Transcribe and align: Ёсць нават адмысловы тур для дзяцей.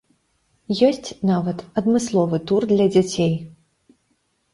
Ёсць 0.87 1.09
нават 1.31 1.59
адмысловы 1.81 2.39
тур 2.53 2.61
для 2.73 2.87
дзяцей. 2.95 3.37